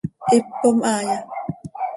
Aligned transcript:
¿Hipcom 0.31 0.77
haaya? 0.87 1.17